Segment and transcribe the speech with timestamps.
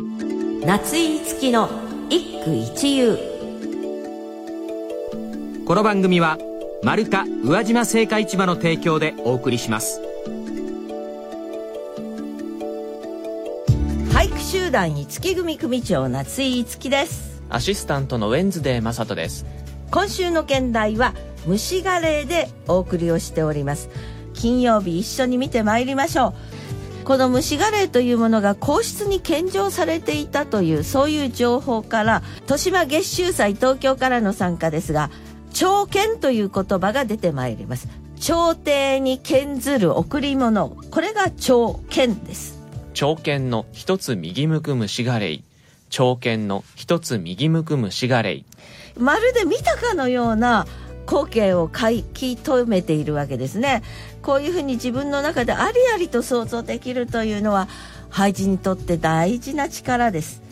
[0.00, 1.68] 夏井月きの
[2.08, 3.18] 一句一遊。
[5.66, 6.38] この番組は
[6.84, 10.00] 丸太宇和島青果市場の提供でお送りします。
[14.12, 17.42] 俳句集団に月組組長夏井月です。
[17.50, 19.46] アシスタントのウェンズデーマサトです。
[19.90, 21.12] 今週の兼題は
[21.44, 23.88] 虫ガレーでお送りをしております。
[24.32, 26.34] 金曜日一緒に見てまいりましょう
[27.08, 35.10] この虫ガレーというものが皇室に献上されていたというそういう情報から豊島月収祭東京からの参加ですが
[35.54, 37.88] 朝見という言葉が出てまいります
[38.20, 42.58] 朝廷に献ずる贈り物これが朝見です
[42.92, 45.44] 長剣の一つ右向く虫がれい。
[45.88, 48.44] 長剣の一つ右向く虫がれい。
[48.98, 50.66] まるで見たかのような
[51.08, 53.82] 光景を書き留めているわけですね。
[54.20, 57.66] こういうふうに自分の中でありありと想像できるというのは
[58.10, 60.42] 俳人にとって大事な力です。